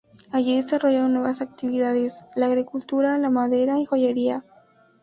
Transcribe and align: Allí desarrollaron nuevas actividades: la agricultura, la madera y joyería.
Allí 0.31 0.55
desarrollaron 0.57 1.13
nuevas 1.13 1.41
actividades: 1.41 2.25
la 2.35 2.47
agricultura, 2.47 3.19
la 3.19 3.29
madera 3.29 3.77
y 3.79 3.85
joyería. 3.85 4.43